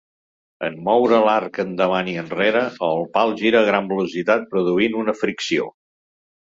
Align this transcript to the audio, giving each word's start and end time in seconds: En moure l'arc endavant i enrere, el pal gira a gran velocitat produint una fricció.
En 0.67 0.77
moure 0.87 1.19
l'arc 1.27 1.59
endavant 1.65 2.09
i 2.13 2.17
enrere, 2.23 2.65
el 2.89 3.05
pal 3.19 3.37
gira 3.43 3.63
a 3.63 3.69
gran 3.71 3.93
velocitat 3.95 4.53
produint 4.57 5.01
una 5.05 5.19
fricció. 5.25 5.75